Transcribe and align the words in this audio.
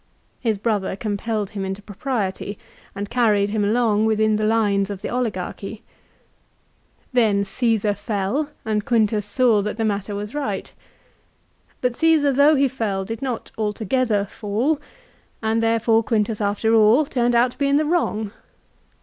His 0.39 0.57
brother 0.57 0.95
compelled 0.95 1.51
him 1.51 1.63
into 1.63 1.79
propriety, 1.83 2.57
and 2.95 3.07
carried 3.07 3.51
him 3.51 3.63
along 3.63 4.07
within 4.07 4.35
the 4.37 4.43
lines 4.43 4.89
of 4.89 5.03
the 5.03 5.09
oligarchy. 5.11 5.83
Then 7.13 7.43
Csesar 7.43 7.95
fell, 7.95 8.49
and 8.65 8.83
Quintus 8.83 9.27
saw 9.27 9.61
that 9.61 9.77
the 9.77 9.85
matter 9.85 10.15
was 10.15 10.33
right. 10.33 10.73
But 11.81 11.95
Caesar 11.97 12.33
though 12.33 12.55
he 12.55 12.67
fell, 12.67 13.05
did 13.05 13.21
not 13.21 13.51
altogether 13.59 14.25
fall, 14.25 14.81
and 15.43 15.61
therefore 15.61 16.01
Quintus 16.01 16.41
after 16.41 16.73
all 16.73 17.05
turned 17.05 17.35
out 17.35 17.51
to 17.51 17.57
be 17.59 17.67
in 17.67 17.75
the 17.75 17.85
wrong. 17.85 18.31